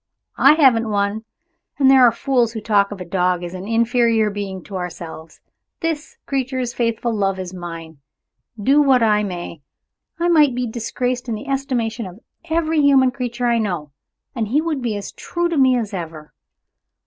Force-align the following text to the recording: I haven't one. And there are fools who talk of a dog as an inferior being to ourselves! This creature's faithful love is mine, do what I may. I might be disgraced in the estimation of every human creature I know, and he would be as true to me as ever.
I 0.39 0.53
haven't 0.53 0.89
one. 0.89 1.25
And 1.77 1.87
there 1.87 2.01
are 2.03 2.11
fools 2.11 2.53
who 2.53 2.59
talk 2.59 2.89
of 2.91 2.99
a 2.99 3.05
dog 3.05 3.43
as 3.43 3.53
an 3.53 3.67
inferior 3.67 4.31
being 4.31 4.63
to 4.63 4.75
ourselves! 4.75 5.41
This 5.81 6.17
creature's 6.25 6.73
faithful 6.73 7.13
love 7.13 7.37
is 7.37 7.53
mine, 7.53 7.99
do 8.59 8.81
what 8.81 9.03
I 9.03 9.21
may. 9.21 9.61
I 10.19 10.27
might 10.27 10.55
be 10.55 10.65
disgraced 10.65 11.29
in 11.29 11.35
the 11.35 11.47
estimation 11.47 12.07
of 12.07 12.19
every 12.49 12.81
human 12.81 13.11
creature 13.11 13.45
I 13.45 13.59
know, 13.59 13.91
and 14.33 14.47
he 14.47 14.59
would 14.59 14.81
be 14.81 14.97
as 14.97 15.11
true 15.11 15.47
to 15.49 15.55
me 15.55 15.77
as 15.77 15.93
ever. 15.93 16.33